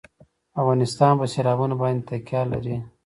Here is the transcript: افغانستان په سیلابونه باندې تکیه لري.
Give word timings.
افغانستان 0.61 1.13
په 1.19 1.25
سیلابونه 1.33 1.75
باندې 1.81 2.05
تکیه 2.09 2.41
لري. 2.51 2.75